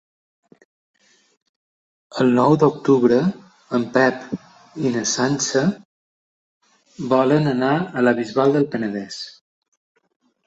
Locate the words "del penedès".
8.57-9.19